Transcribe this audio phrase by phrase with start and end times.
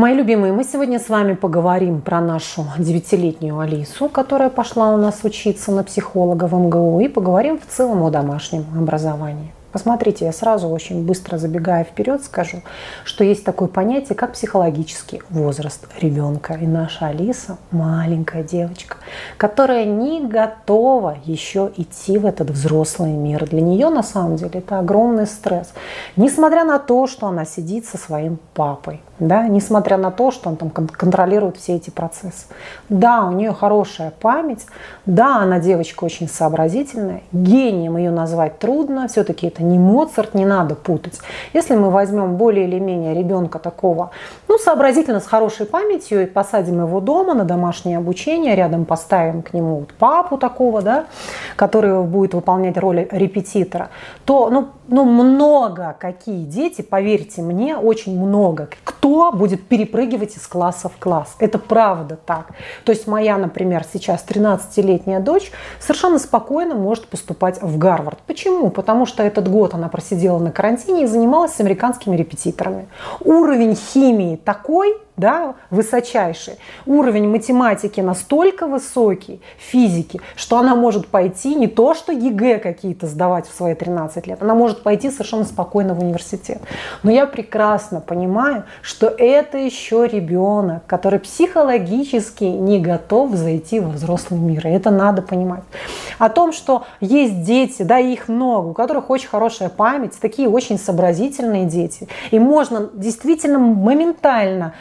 [0.00, 5.20] Мои любимые, мы сегодня с вами поговорим про нашу девятилетнюю Алису, которая пошла у нас
[5.24, 9.52] учиться на психолога в МГУ, и поговорим в целом о домашнем образовании.
[9.72, 12.62] Посмотрите, я сразу очень быстро забегая вперед скажу,
[13.04, 16.54] что есть такое понятие, как психологический возраст ребенка.
[16.54, 18.96] И наша Алиса, маленькая девочка,
[19.36, 23.48] которая не готова еще идти в этот взрослый мир.
[23.48, 25.72] Для нее на самом деле это огромный стресс.
[26.16, 30.56] Несмотря на то, что она сидит со своим папой, да, несмотря на то, что он
[30.56, 32.46] там контролирует все эти процессы.
[32.88, 34.66] Да, у нее хорошая память,
[35.06, 40.74] да, она девочка очень сообразительная, гением ее назвать трудно, все-таки это не Моцарт, не надо
[40.74, 41.20] путать.
[41.52, 44.10] Если мы возьмем более или менее ребенка такого,
[44.48, 49.52] ну, сообразительно, с хорошей памятью, и посадим его дома на домашнее обучение, рядом поставим к
[49.52, 51.06] нему вот папу такого, да,
[51.56, 53.90] который будет выполнять роль репетитора,
[54.24, 60.88] то, ну, ну, много какие дети, поверьте мне, очень много, кто будет перепрыгивать из класса
[60.88, 61.36] в класс.
[61.38, 62.48] Это правда так.
[62.84, 68.18] То есть моя, например, сейчас 13-летняя дочь совершенно спокойно может поступать в Гарвард.
[68.26, 68.70] Почему?
[68.70, 72.88] Потому что этот год она просидела на карантине и занималась с американскими репетиторами.
[73.24, 76.54] Уровень химии такой, да, высочайший.
[76.86, 83.46] Уровень математики настолько высокий, физики, что она может пойти не то, что ЕГЭ какие-то сдавать
[83.46, 86.60] в свои 13 лет, она может пойти совершенно спокойно в университет.
[87.02, 94.40] Но я прекрасно понимаю, что это еще ребенок, который психологически не готов зайти во взрослый
[94.40, 94.66] мир.
[94.66, 95.62] И это надо понимать.
[96.18, 100.78] О том, что есть дети, да, их много, у которых очень хорошая память, такие очень
[100.78, 102.08] сообразительные дети.
[102.30, 104.74] И можно действительно моментально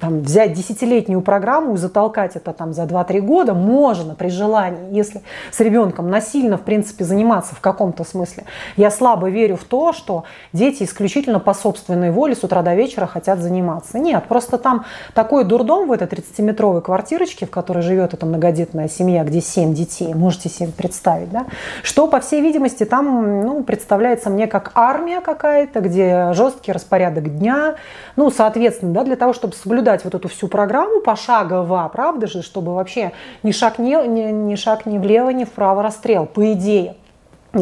[0.00, 5.22] там, взять десятилетнюю программу и затолкать это там за 2-3 года можно при желании, если
[5.50, 8.44] с ребенком насильно, в принципе, заниматься в каком-то смысле.
[8.76, 13.06] Я слабо верю в то, что дети исключительно по собственной воле с утра до вечера
[13.06, 13.98] хотят заниматься.
[13.98, 19.24] Нет, просто там такой дурдом в этой 30-метровой квартирочке, в которой живет эта многодетная семья,
[19.24, 21.46] где 7 детей, можете себе представить, да,
[21.82, 27.74] что, по всей видимости, там ну, представляется мне как армия какая-то, где жесткий распорядок дня,
[28.16, 32.74] ну, соответственно, да, для того, чтобы соблюдать вот эту всю программу пошагово, правда же, чтобы
[32.74, 33.12] вообще
[33.42, 36.96] ни шаг ни, ни, ни шаг ни влево, ни вправо расстрел, по идее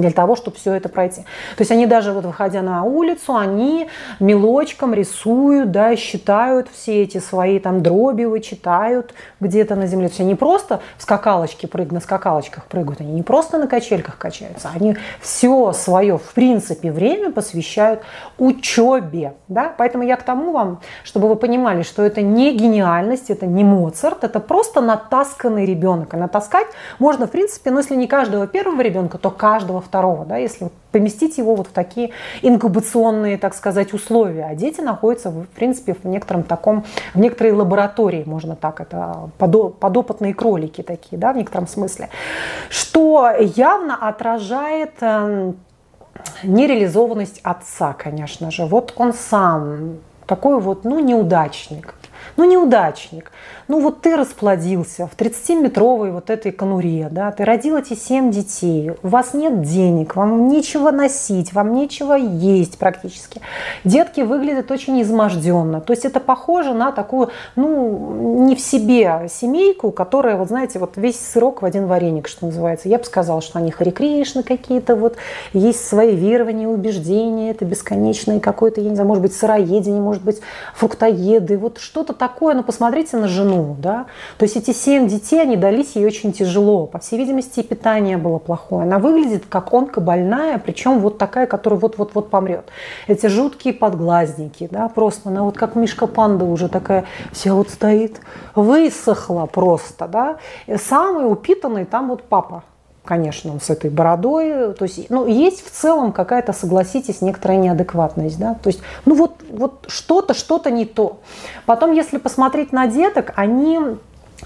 [0.00, 1.22] для того, чтобы все это пройти.
[1.56, 3.88] То есть они даже вот выходя на улицу, они
[4.20, 10.08] мелочком рисуют, да, считают все эти свои там дроби, вычитают где-то на земле.
[10.08, 14.18] То есть они просто в скакалочке прыгают, на скакалочках прыгают, они не просто на качельках
[14.18, 18.00] качаются, они все свое, в принципе, время посвящают
[18.38, 19.34] учебе.
[19.48, 19.72] Да?
[19.76, 24.24] Поэтому я к тому вам, чтобы вы понимали, что это не гениальность, это не Моцарт,
[24.24, 26.14] это просто натасканный ребенок.
[26.14, 30.36] И натаскать можно, в принципе, ну если не каждого первого ребенка, то каждого второго, да,
[30.38, 32.10] если поместить его вот в такие
[32.42, 34.46] инкубационные, так сказать, условия.
[34.50, 36.84] А дети находятся, в принципе, в некотором таком,
[37.14, 42.08] в некоторой лаборатории, можно так это, подопытные кролики такие, да, в некотором смысле,
[42.68, 45.56] что явно отражает эм,
[46.42, 48.66] нереализованность отца, конечно же.
[48.66, 51.94] Вот он сам такой вот, ну, неудачник.
[52.36, 53.30] Ну, неудачник.
[53.68, 58.92] Ну, вот ты расплодился в 30-метровой вот этой конуре, да, ты родил эти 7 детей,
[59.02, 63.40] у вас нет денег, вам нечего носить, вам нечего есть практически.
[63.84, 65.80] Детки выглядят очень изможденно.
[65.80, 70.96] То есть это похоже на такую, ну, не в себе семейку, которая, вот знаете, вот
[70.96, 72.88] весь сырок в один вареник, что называется.
[72.88, 75.16] Я бы сказала, что они Хари какие-то, вот
[75.52, 80.40] есть свои верования, убеждения, это бесконечное какое-то, я не знаю, может быть, сыроедение, может быть,
[80.74, 84.06] фруктоеды, вот что-то такое, но посмотрите на жену, да,
[84.38, 88.16] то есть эти семь детей, они дались ей очень тяжело, по всей видимости, и питание
[88.16, 92.66] было плохое, она выглядит как онкобольная, причем вот такая, которая вот-вот-вот помрет.
[93.06, 98.20] Эти жуткие подглазники, да, просто она вот как Мишка Панда уже такая вся вот стоит,
[98.54, 100.36] высохла просто, да,
[100.66, 102.64] и самый упитанный там вот папа,
[103.04, 104.74] конечно, с этой бородой.
[104.74, 108.54] То есть, ну, есть в целом какая-то, согласитесь, некоторая неадекватность, да.
[108.54, 111.20] То есть, ну вот, вот что-то, что-то не то.
[111.66, 113.80] Потом, если посмотреть на деток, они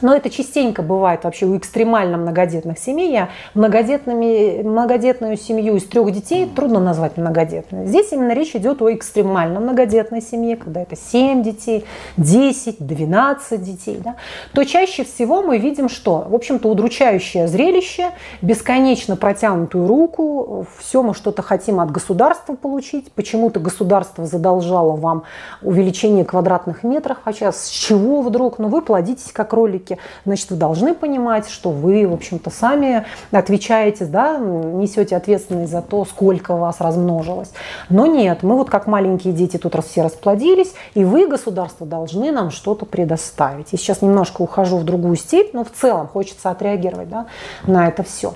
[0.02, 3.12] но это частенько бывает вообще у экстремально многодетных семей.
[3.12, 7.86] Я многодетными, многодетную семью из трех детей трудно назвать многодетной.
[7.86, 11.84] Здесь именно речь идет о экстремально многодетной семье, когда это 7 детей,
[12.16, 14.00] 10, 12 детей.
[14.02, 14.16] Да,
[14.52, 16.26] то чаще всего мы видим что?
[16.28, 18.10] В общем-то, удручающее зрелище,
[18.42, 25.22] бесконечно протянутую руку, все мы что-то хотим от государства получить, почему-то государство задолжало вам
[25.62, 28.58] увеличение квадратных метров, хотя с чего вдруг?
[28.58, 33.04] Ну вы плодитесь как ролики рубрике, значит, вы должны понимать, что вы, в общем-то, сами
[33.30, 37.52] отвечаете, да, несете ответственность за то, сколько у вас размножилось.
[37.88, 42.50] Но нет, мы вот как маленькие дети тут все расплодились, и вы, государство, должны нам
[42.50, 43.72] что-то предоставить.
[43.72, 47.26] И сейчас немножко ухожу в другую степь, но в целом хочется отреагировать да,
[47.66, 48.34] на это все.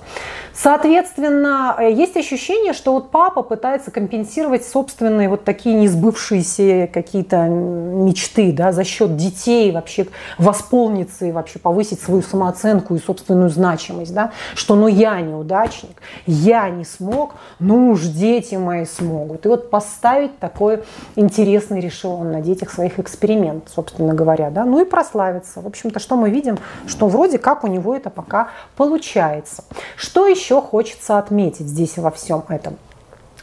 [0.53, 8.73] Соответственно, есть ощущение, что вот папа пытается компенсировать собственные вот такие несбывшиеся какие-то мечты да,
[8.73, 10.06] за счет детей, вообще
[10.37, 14.14] восполниться и вообще повысить свою самооценку и собственную значимость.
[14.14, 14.32] Да?
[14.54, 19.44] Что ну я неудачник, я не смог, ну уж дети мои смогут.
[19.44, 20.82] И вот поставить такой
[21.16, 24.50] интересный решил он на детях своих эксперимент, собственно говоря.
[24.50, 24.64] Да?
[24.64, 25.60] Ну и прославиться.
[25.60, 29.64] В общем-то, что мы видим, что вроде как у него это пока получается.
[29.96, 30.60] Что еще?
[30.60, 32.76] хочется отметить здесь во всем этом?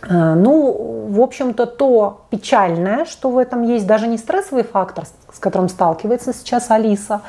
[0.02, 5.40] А, ну, в общем-то, то печальное, что в этом есть, даже не стрессовый фактор, с
[5.40, 7.22] которым сталкивается сейчас Алиса,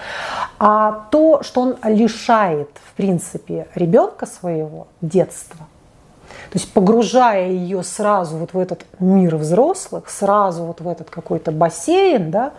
[0.58, 5.66] а то, что он лишает, в принципе, ребенка своего детства–
[6.50, 11.52] то есть погружая ее сразу вот в этот мир взрослых, сразу вот в этот какой-то
[11.52, 12.52] бассейн, да,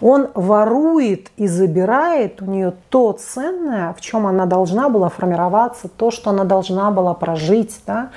[0.00, 6.12] он ворует и забирает у нее то ценное, в чем она должна была формироваться, то,
[6.12, 8.10] что она должна была прожить, да,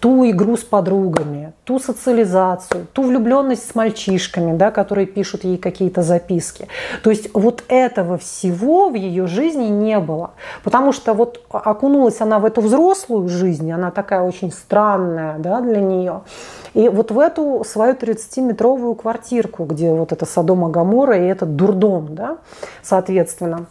[0.00, 6.02] ту игру с подругами, ту социализацию, ту влюбленность с мальчишками, да, которые пишут ей какие-то
[6.02, 6.68] записки.
[7.02, 10.32] То есть вот этого всего в ее жизни не было.
[10.62, 15.80] Потому что вот окунулась она в эту взрослую жизнь, она такая очень странная да, для
[15.80, 16.22] нее.
[16.74, 22.14] И вот в эту свою 30-метровую квартирку, где вот это Содома Гамора и этот дурдом,
[22.14, 22.38] да,
[22.82, 23.66] соответственно,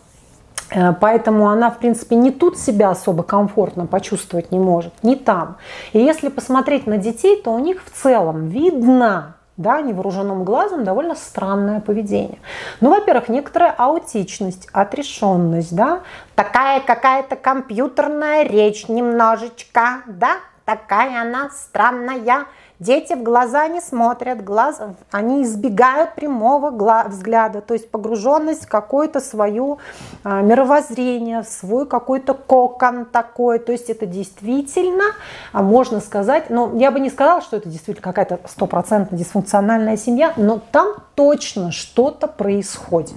[0.99, 5.57] Поэтому она, в принципе, не тут себя особо комфортно почувствовать не может, не там.
[5.91, 11.15] И если посмотреть на детей, то у них в целом видно, да, невооруженным глазом довольно
[11.15, 12.39] странное поведение.
[12.81, 16.01] Ну, во-первых, некоторая аутичность, отрешенность, да,
[16.35, 22.45] такая какая-то компьютерная речь немножечко, да, такая она странная.
[22.79, 24.81] Дети в глаза не смотрят, глаз,
[25.11, 26.69] они избегают прямого
[27.07, 29.77] взгляда, то есть погруженность в какое-то свое
[30.23, 33.59] а, мировоззрение, в свой какой-то кокон такой.
[33.59, 35.05] То есть это действительно,
[35.53, 40.33] а, можно сказать, ну я бы не сказала, что это действительно какая-то стопроцентно дисфункциональная семья,
[40.35, 43.15] но там точно что-то происходит.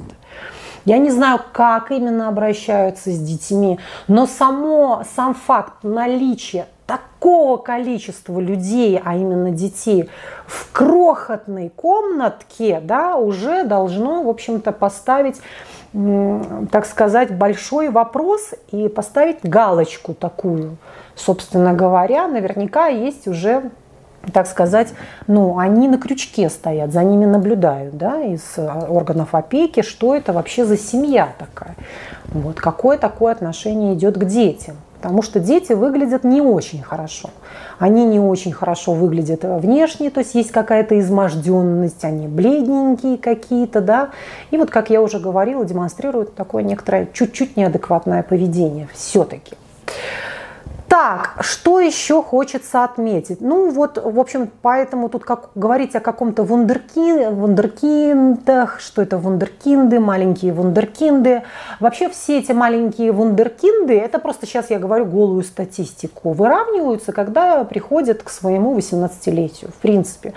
[0.84, 8.38] Я не знаю, как именно обращаются с детьми, но само, сам факт наличия такого количества
[8.38, 10.08] людей, а именно детей,
[10.46, 15.40] в крохотной комнатке, да, уже должно, в общем-то, поставить
[16.70, 20.76] так сказать, большой вопрос и поставить галочку такую.
[21.14, 23.70] Собственно говоря, наверняка есть уже
[24.32, 24.92] так сказать,
[25.28, 30.64] ну, они на крючке стоят, за ними наблюдают, да, из органов опеки, что это вообще
[30.64, 31.76] за семья такая.
[32.26, 34.76] Вот, какое такое отношение идет к детям.
[34.96, 37.30] Потому что дети выглядят не очень хорошо.
[37.78, 44.10] Они не очень хорошо выглядят внешне, то есть есть какая-то изможденность, они бледненькие какие-то, да.
[44.50, 49.54] И вот, как я уже говорила, демонстрируют такое некоторое чуть-чуть неадекватное поведение все-таки.
[50.98, 53.42] Так, что еще хочется отметить?
[53.42, 60.00] Ну вот, в общем, поэтому тут как говорить о каком-то вундеркин, вундеркиндах, что это вундеркинды,
[60.00, 61.42] маленькие вундеркинды.
[61.80, 68.22] Вообще все эти маленькие вундеркинды, это просто сейчас я говорю голую статистику, выравниваются, когда приходят
[68.22, 70.32] к своему 18-летию, в принципе.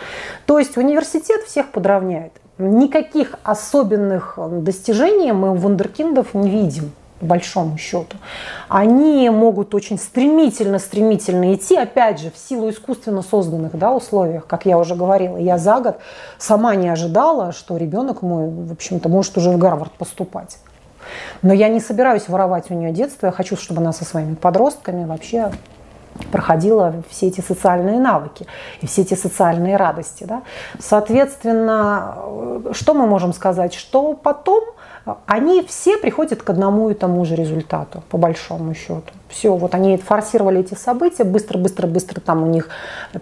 [0.46, 2.34] То есть университет всех подравняет.
[2.58, 8.18] Никаких особенных достижений мы у вундеркиндов не видим по большому счету,
[8.68, 14.78] они могут очень стремительно-стремительно идти, опять же, в силу искусственно созданных да, условиях, как я
[14.78, 15.38] уже говорила.
[15.38, 15.98] Я за год
[16.38, 20.58] сама не ожидала, что ребенок мой, в общем-то, может уже в Гарвард поступать.
[21.42, 25.06] Но я не собираюсь воровать у нее детство, я хочу, чтобы она со своими подростками
[25.06, 25.52] вообще
[26.32, 28.46] проходила все эти социальные навыки
[28.82, 30.26] и все эти социальные радости.
[30.26, 30.44] Да?
[30.80, 32.18] Соответственно,
[32.72, 33.74] что мы можем сказать?
[33.74, 34.64] Что потом
[35.25, 39.12] они все приходят к одному и тому же результату, по большому счету.
[39.27, 42.70] Все, вот они форсировали эти события, быстро-быстро-быстро там у них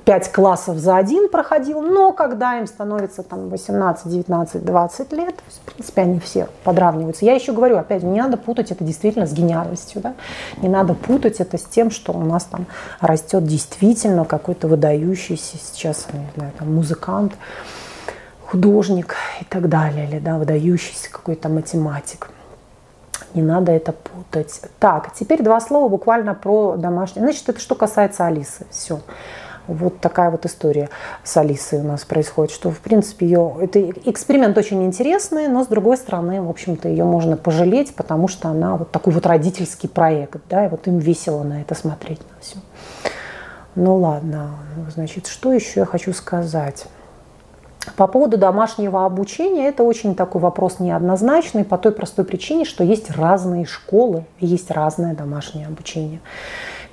[0.05, 5.71] 5 классов за один проходил, но когда им становится там 18, 19, 20 лет, в
[5.71, 7.25] принципе, они все подравниваются.
[7.25, 10.13] Я еще говорю, опять, не надо путать это действительно с гениальностью, да?
[10.61, 12.67] не надо путать это с тем, что у нас там
[13.01, 17.33] растет действительно какой-то выдающийся сейчас, не знаю, там, музыкант,
[18.47, 22.29] художник и так далее, или да, выдающийся какой-то математик.
[23.33, 24.61] Не надо это путать.
[24.79, 27.25] Так, теперь два слова буквально про домашнее.
[27.25, 28.65] Значит, это что касается Алисы.
[28.71, 29.01] Все.
[29.67, 30.89] Вот такая вот история
[31.25, 33.57] с Алисой у нас происходит, что, в принципе, ее...
[33.59, 38.47] Это эксперимент очень интересный, но, с другой стороны, в общем-то, ее можно пожалеть, потому что
[38.47, 42.39] она вот такой вот родительский проект, да, и вот им весело на это смотреть, на
[42.39, 42.55] все.
[43.75, 44.51] Ну ладно,
[44.95, 46.85] значит, что еще я хочу сказать?
[47.95, 53.11] По поводу домашнего обучения, это очень такой вопрос неоднозначный по той простой причине, что есть
[53.11, 56.19] разные школы, есть разное домашнее обучение.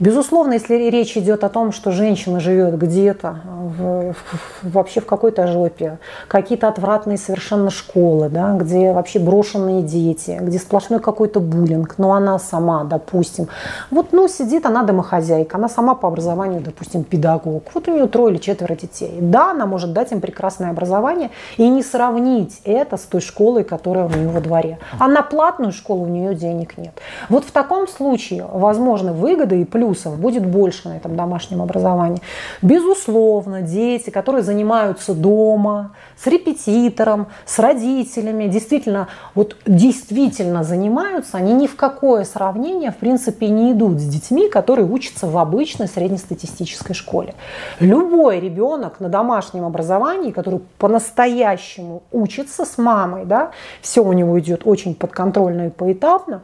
[0.01, 3.41] Безусловно, если речь идет о том, что женщина живет где-то,
[3.79, 10.39] в, в, вообще в какой-то жопе, какие-то отвратные совершенно школы, да, где вообще брошенные дети,
[10.41, 13.49] где сплошной какой-то буллинг, но она сама, допустим,
[13.91, 18.35] вот, ну, сидит она домохозяйка, она сама по образованию, допустим, педагог, вот у нее трое
[18.35, 19.19] или четверо детей.
[19.21, 24.07] Да, она может дать им прекрасное образование и не сравнить это с той школой, которая
[24.07, 24.79] у нее во дворе.
[24.99, 26.95] А на платную школу у нее денег нет.
[27.29, 32.23] Вот в таком случае, возможно, выгоды и плюсы плюсов будет больше на этом домашнем образовании.
[32.63, 41.67] Безусловно, дети, которые занимаются дома, с репетитором, с родителями, действительно, вот действительно занимаются, они ни
[41.67, 47.35] в какое сравнение, в принципе, не идут с детьми, которые учатся в обычной среднестатистической школе.
[47.81, 53.51] Любой ребенок на домашнем образовании, который по-настоящему учится с мамой, да,
[53.83, 56.43] все у него идет очень подконтрольно и поэтапно,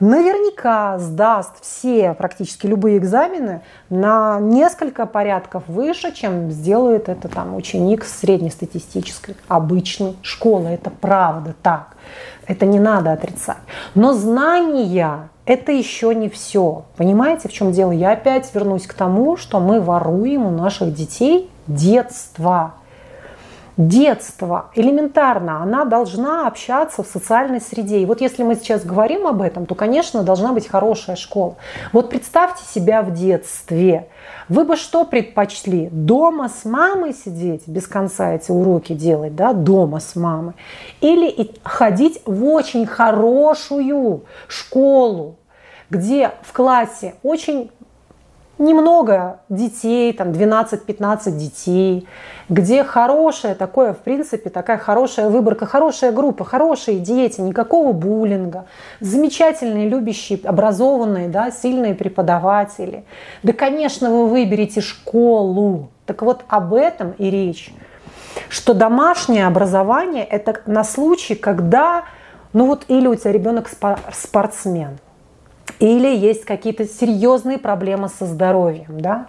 [0.00, 8.04] наверняка сдаст все, практически любые экзамены на несколько порядков выше, чем сделает это там ученик
[8.04, 10.70] среднестатистической обычной школы.
[10.70, 11.96] Это правда так.
[12.46, 13.58] Это не надо отрицать.
[13.94, 16.84] Но знания это еще не все.
[16.96, 17.92] Понимаете, в чем дело?
[17.92, 22.74] Я опять вернусь к тому, что мы воруем у наших детей детство
[23.88, 28.00] детство, элементарно, она должна общаться в социальной среде.
[28.00, 31.56] И вот если мы сейчас говорим об этом, то, конечно, должна быть хорошая школа.
[31.92, 34.08] Вот представьте себя в детстве.
[34.48, 35.88] Вы бы что предпочли?
[35.90, 40.54] Дома с мамой сидеть, без конца эти уроки делать, да, дома с мамой?
[41.00, 45.36] Или ходить в очень хорошую школу,
[45.88, 47.70] где в классе очень
[48.60, 52.06] немного детей, там 12-15 детей,
[52.48, 58.66] где хорошая такое, в принципе, такая хорошая выборка, хорошая группа, хорошие дети, никакого буллинга,
[59.00, 63.04] замечательные, любящие, образованные, да, сильные преподаватели.
[63.42, 65.88] Да, конечно, вы выберете школу.
[66.06, 67.72] Так вот об этом и речь.
[68.48, 72.04] Что домашнее образование– это на случай, когда,
[72.52, 73.68] ну вот или у тебя ребенок
[74.12, 74.98] спортсмен–
[75.78, 79.28] или есть какие-то серьезные проблемы со здоровьем, да,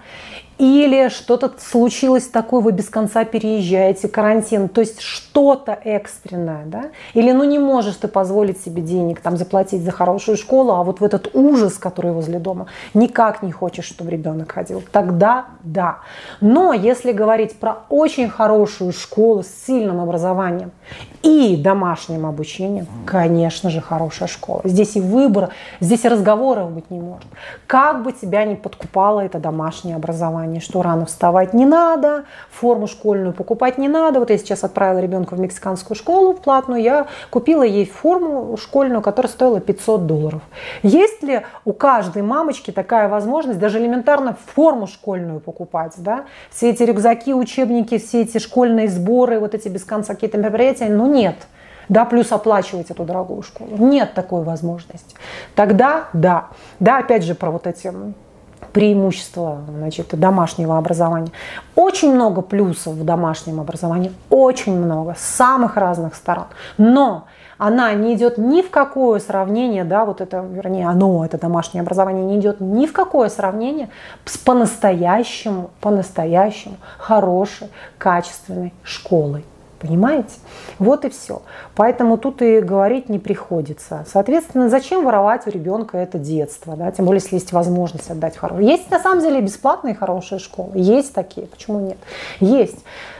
[0.61, 7.31] или что-то случилось такое, вы без конца переезжаете, карантин, то есть что-то экстренное, да, или
[7.31, 11.03] ну не можешь ты позволить себе денег там заплатить за хорошую школу, а вот в
[11.03, 15.97] этот ужас, который возле дома, никак не хочешь, чтобы ребенок ходил, тогда да.
[16.41, 20.71] Но если говорить про очень хорошую школу с сильным образованием
[21.23, 24.61] и домашним обучением, конечно же, хорошая школа.
[24.63, 25.49] Здесь и выбор,
[25.79, 27.27] здесь и разговоров быть не может.
[27.67, 33.33] Как бы тебя ни подкупало это домашнее образование, что рано вставать не надо, форму школьную
[33.33, 34.19] покупать не надо.
[34.19, 39.01] Вот я сейчас отправила ребенка в мексиканскую школу в платную, я купила ей форму школьную,
[39.01, 40.41] которая стоила 500 долларов.
[40.83, 45.93] Есть ли у каждой мамочки такая возможность даже элементарно форму школьную покупать?
[45.97, 46.25] Да?
[46.49, 51.05] Все эти рюкзаки, учебники, все эти школьные сборы, вот эти без конца какие-то мероприятия, ну
[51.05, 51.35] нет.
[51.89, 53.75] Да, плюс оплачивать эту дорогую школу.
[53.77, 55.15] Нет такой возможности.
[55.55, 56.47] Тогда да.
[56.79, 57.91] Да, опять же, про вот эти
[58.73, 61.31] преимущества значит, домашнего образования.
[61.75, 66.45] Очень много плюсов в домашнем образовании, очень много, с самых разных сторон.
[66.77, 67.25] Но
[67.57, 72.25] она не идет ни в какое сравнение, да, вот это, вернее, оно, это домашнее образование,
[72.25, 73.89] не идет ни в какое сравнение
[74.25, 79.45] с по-настоящему, по-настоящему хорошей, качественной школой.
[79.81, 80.35] Понимаете?
[80.77, 81.41] Вот и все.
[81.75, 84.05] Поэтому тут и говорить не приходится.
[84.07, 86.75] Соответственно, зачем воровать у ребенка это детство?
[86.75, 86.91] Да?
[86.91, 88.67] Тем более, если есть возможность отдать в хорошую.
[88.67, 90.71] Есть на самом деле бесплатные хорошие школы.
[90.75, 91.47] Есть такие.
[91.47, 91.97] Почему нет?
[92.39, 92.77] Есть.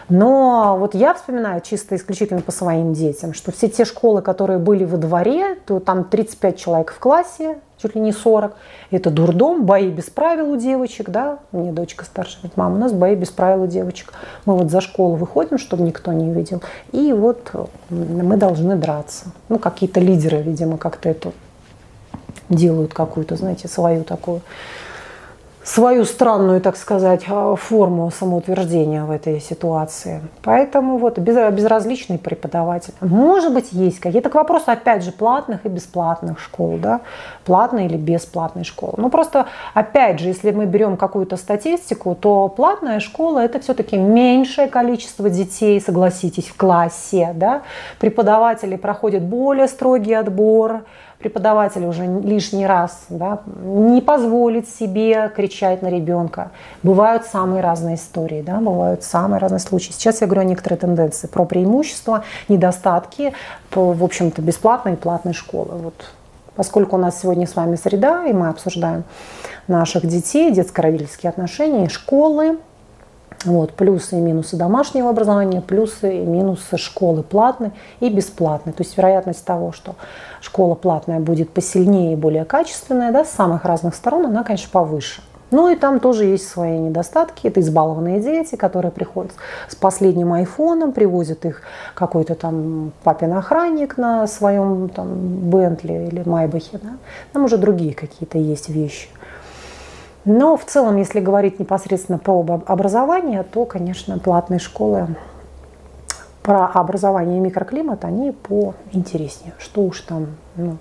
[0.08, 4.84] Но вот я вспоминаю чисто исключительно по своим детям, что все те школы, которые были
[4.84, 8.56] во дворе, то там 35 человек в классе, чуть ли не 40.
[8.92, 11.40] Это дурдом, бои без правил у девочек, да.
[11.52, 14.14] Мне дочка старшая говорит, мама, у нас бои без правил у девочек.
[14.46, 16.62] Мы вот за школу выходим, чтобы никто не видел.
[16.92, 17.52] И вот
[17.90, 19.32] мы должны драться.
[19.50, 21.32] Ну, какие-то лидеры, видимо, как-то это
[22.50, 24.42] делают какую-то, знаете, свою такую
[25.64, 30.22] свою странную, так сказать, а, форму самоутверждения в этой ситуации.
[30.42, 32.94] Поэтому вот безразличный преподаватель.
[33.00, 37.02] Может быть, есть какие-то к вопросу, опять же, платных и бесплатных школ, да,
[37.46, 38.94] платные или бесплатные школы.
[38.98, 44.68] Ну просто, опять же, если мы берем какую-то статистику, то платная школа это все-таки меньшее
[44.68, 47.62] количество детей, согласитесь, в классе, да,
[48.00, 50.82] преподаватели проходят более строгий отбор,
[51.22, 56.52] преподаватель уже лишний раз да, не позволит себе кричать на ребенка.
[56.84, 59.92] Бывают самые разные истории, да, бывают самые разные случаи.
[59.92, 63.34] Сейчас я говорю о некоторые тенденции про преимущества, недостатки,
[63.70, 65.76] по, в общем-то, бесплатной и платной школы.
[65.78, 66.12] Вот.
[66.56, 69.04] Поскольку у нас сегодня с вами среда, и мы обсуждаем
[69.68, 72.58] наших детей, детско-родительские отношения, школы,
[73.46, 78.74] вот, плюсы и минусы домашнего образования, плюсы и минусы школы платной и бесплатной.
[78.74, 79.96] То есть вероятность того, что
[80.42, 85.22] школа платная будет посильнее и более качественная, да, с самых разных сторон, она, конечно, повыше.
[85.52, 87.48] Ну и там тоже есть свои недостатки.
[87.48, 89.34] Это избалованные дети, которые приходят
[89.68, 91.62] с последним айфоном, привозят их
[91.94, 95.10] какой-то там папин охранник на своем там
[95.50, 96.80] Бентли или Майбахе.
[96.82, 96.92] Да?
[97.34, 99.10] Там уже другие какие-то есть вещи.
[100.24, 105.08] Но в целом, если говорить непосредственно про образование, то, конечно, платные школы
[106.44, 109.54] про образование и микроклимат, они поинтереснее.
[109.60, 110.78] Что уж там, ну,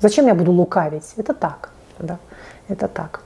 [0.00, 1.12] зачем я буду лукавить?
[1.16, 2.18] Это так, да,
[2.68, 3.22] это так.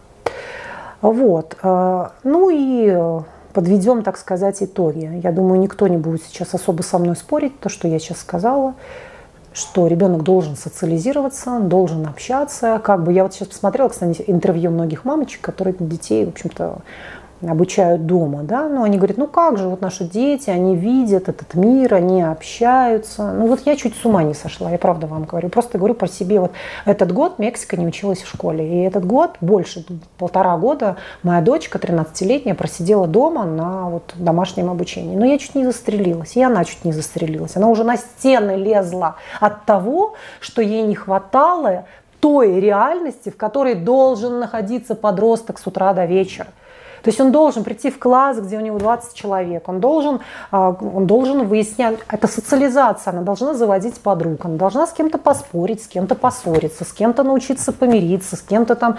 [1.01, 3.23] Вот, э, ну и
[3.53, 5.21] подведем, так сказать, итоги.
[5.23, 8.75] Я думаю, никто не будет сейчас особо со мной спорить, то, что я сейчас сказала
[9.59, 12.81] что ребенок должен социализироваться, должен общаться.
[12.83, 16.79] Как бы я вот сейчас посмотрела, кстати, интервью многих мамочек, которые детей, в общем-то,
[17.47, 21.55] обучают дома, да, но они говорят, ну как же, вот наши дети, они видят этот
[21.55, 23.33] мир, они общаются.
[23.33, 26.09] Ну вот я чуть с ума не сошла, я правда вам говорю, просто говорю про
[26.09, 26.41] себе.
[26.41, 26.53] Вот
[26.85, 29.85] этот год Мексика не училась в школе, и этот год, больше,
[30.19, 35.17] полтора года, моя дочка 13-летняя просидела дома на вот домашнем обучении.
[35.17, 37.57] Но я чуть не застрелилась, и она чуть не застрелилась.
[37.57, 41.85] Она уже на стены лезла от того, что ей не хватало
[42.21, 46.49] той реальности, в которой должен находиться подросток с утра до вечера.
[47.03, 50.71] То есть он должен прийти в класс, где у него 20 человек, он должен, а,
[50.71, 55.89] он должен выяснять, это социализация, она должна заводить подруг, она должна с кем-то поспорить, с
[55.89, 58.99] кем-то поссориться, с кем-то научиться помириться, с кем-то там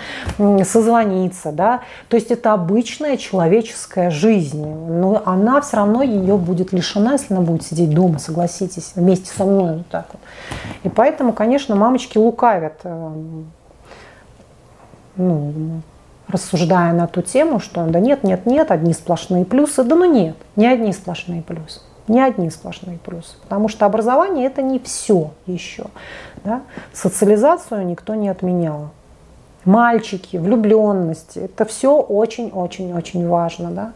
[0.64, 1.82] созвониться, да.
[2.08, 7.44] То есть это обычная человеческая жизнь, но она все равно ее будет лишена, если она
[7.44, 10.22] будет сидеть дома, согласитесь, вместе со мной вот так вот.
[10.84, 13.12] И поэтому, конечно, мамочки лукавят э,
[15.16, 15.82] ну,
[16.30, 19.84] рассуждая на ту тему, что да нет, нет, нет, одни сплошные плюсы.
[19.84, 21.82] Да ну нет, не одни сплошные плюсы.
[22.08, 23.36] Не одни сплошные плюсы.
[23.44, 25.86] Потому что образование это не все еще.
[26.44, 26.62] Да?
[26.94, 28.90] Социализацию никто не отменял.
[29.66, 33.72] Мальчики, влюбленности, это все очень-очень-очень важно.
[33.72, 33.92] Да?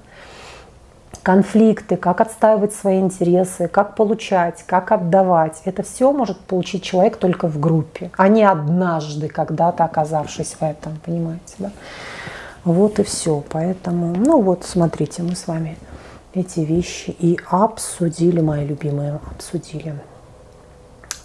[1.24, 5.62] Конфликты, как отстаивать свои интересы, как получать, как отдавать.
[5.66, 11.00] Это все может получить человек только в группе, а не однажды, когда-то оказавшись в этом,
[11.04, 11.72] понимаете, да?
[12.66, 13.44] Вот и все.
[13.50, 15.78] Поэтому, ну вот, смотрите, мы с вами
[16.34, 19.96] эти вещи и обсудили, мои любимые, обсудили.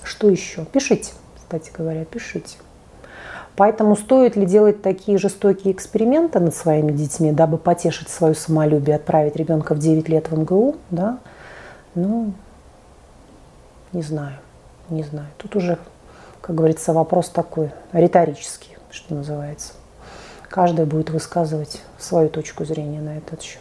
[0.03, 0.65] Что еще?
[0.65, 2.57] Пишите, кстати говоря, пишите.
[3.59, 9.35] Поэтому стоит ли делать такие жестокие эксперименты над своими детьми, дабы потешить свое самолюбие, отправить
[9.35, 11.19] ребенка в 9 лет в МГУ, да?
[11.97, 12.35] Ну,
[13.93, 14.37] не знаю,
[14.91, 15.27] не знаю.
[15.39, 15.77] Тут уже,
[16.41, 19.73] как говорится, вопрос такой риторический, что называется.
[20.49, 23.61] Каждый будет высказывать свою точку зрения на этот счет.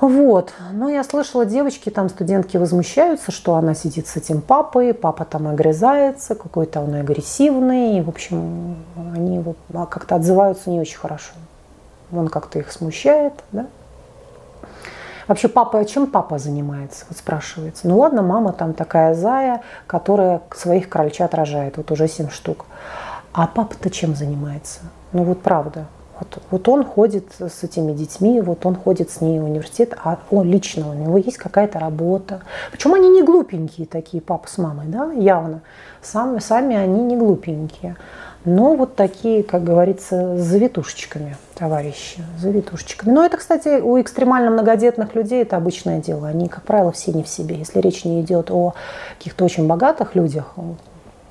[0.00, 0.54] Вот.
[0.72, 5.46] Но я слышала, девочки, там студентки возмущаются, что она сидит с этим папой, папа там
[5.46, 7.98] огрызается, какой-то он агрессивный.
[7.98, 11.32] И, в общем, они его как-то отзываются не очень хорошо.
[12.12, 13.66] Он как-то их смущает, да?
[15.28, 17.86] Вообще папа, чем папа занимается, вот спрашивается.
[17.86, 22.64] Ну ладно, мама там такая зая, которая своих крольчат рожает, вот уже семь штук.
[23.32, 24.80] А папа-то чем занимается?
[25.12, 25.86] Ну вот правда.
[26.20, 30.18] Вот, вот он ходит с этими детьми, вот он ходит с ней в университет, а
[30.30, 32.42] он лично, у него есть какая-то работа.
[32.70, 35.62] Причем они не глупенькие такие, папа с мамой, да, явно.
[36.02, 37.96] Сами, сами они не глупенькие.
[38.44, 43.12] Но вот такие, как говорится, с завитушечками, товарищи, завитушечками.
[43.12, 46.28] Но это, кстати, у экстремально многодетных людей это обычное дело.
[46.28, 47.56] Они, как правило, все не в себе.
[47.56, 48.74] Если речь не идет о
[49.18, 50.54] каких-то очень богатых людях,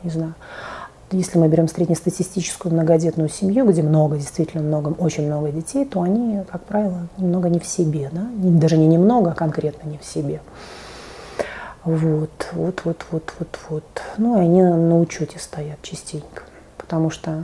[0.04, 0.36] не знаю,
[1.12, 6.44] если мы берем среднестатистическую многодетную семью, где много, действительно много, очень много детей, то они,
[6.50, 8.28] как правило, немного не в себе, да?
[8.34, 10.42] даже не немного, а конкретно не в себе.
[11.84, 13.84] Вот, вот, вот, вот, вот, вот.
[14.18, 16.44] Ну и они на учете стоят частенько.
[16.78, 17.44] потому что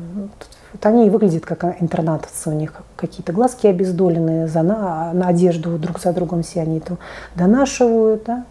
[0.74, 6.00] вот они выглядят как интернатовцы, у них какие-то глазки обездоленные, за на, на одежду друг
[6.00, 6.98] за другом все они то
[7.36, 8.46] донашивают, да.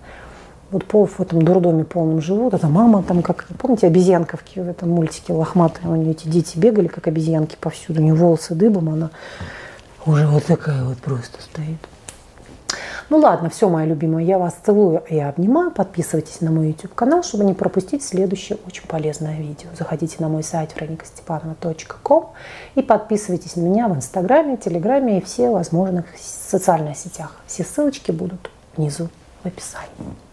[0.75, 4.91] Вот по в этом дурдоме полном живут, это мама там, как, помните, обезьянковки в этом
[4.91, 9.11] мультике лохматые, у нее эти дети бегали, как обезьянки повсюду, у нее волосы дыбом, она
[10.05, 11.79] уже вот такая вот просто стоит.
[13.09, 15.71] Ну ладно, все, моя любимая, я вас целую и обнимаю.
[15.71, 19.69] Подписывайтесь на мой YouTube канал, чтобы не пропустить следующее очень полезное видео.
[19.79, 22.31] Заходите на мой сайт franikastепанова.com
[22.75, 27.31] и подписывайтесь на меня в Инстаграме, Телеграме и все возможных социальных сетях.
[27.47, 29.09] Все ссылочки будут внизу
[29.45, 30.24] в описании.